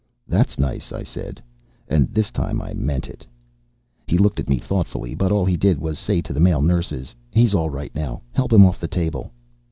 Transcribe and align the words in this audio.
"That's 0.27 0.57
nice," 0.57 0.91
I 0.91 1.03
said, 1.03 1.43
and 1.87 2.11
this 2.11 2.31
time 2.31 2.59
I 2.59 2.73
meant 2.73 3.07
it. 3.07 3.23
He 4.07 4.17
looked 4.17 4.39
at 4.39 4.49
me 4.49 4.57
thoughtfully, 4.57 5.13
but 5.13 5.31
all 5.31 5.45
he 5.45 5.57
did 5.57 5.77
was 5.77 5.99
say 5.99 6.23
to 6.23 6.33
the 6.33 6.39
male 6.39 6.63
nurses, 6.63 7.13
"He's 7.29 7.53
all 7.53 7.69
right 7.69 7.93
now. 7.93 8.23
Help 8.31 8.51
him 8.51 8.65
off 8.65 8.79
the 8.79 8.87
table." 8.87 9.31